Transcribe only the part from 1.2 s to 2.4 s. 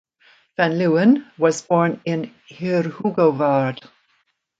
was born in